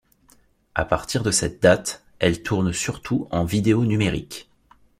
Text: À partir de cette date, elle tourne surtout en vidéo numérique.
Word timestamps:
À 0.73 0.83
partir 0.83 1.21
de 1.21 1.29
cette 1.29 1.61
date, 1.61 2.03
elle 2.17 2.41
tourne 2.41 2.73
surtout 2.73 3.27
en 3.29 3.45
vidéo 3.45 3.85
numérique. 3.85 4.49